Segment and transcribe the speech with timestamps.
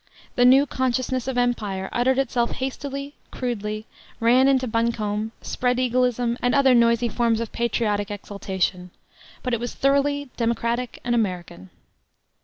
[0.33, 3.85] The new consciousness of empire uttered itself hastily, crudely,
[4.19, 8.89] ran into buncombe, "spread eagleism," and other noisy forms of patriotic exultation;
[9.43, 11.69] but it was thoroughly democratic and American.